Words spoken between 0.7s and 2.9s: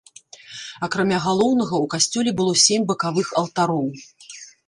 Акрамя галоўнага, у касцёле было сем